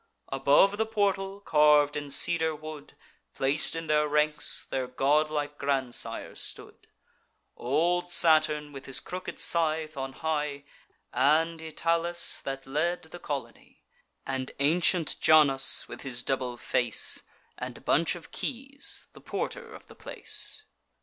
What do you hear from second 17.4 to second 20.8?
And bunch of keys, the porter of the place.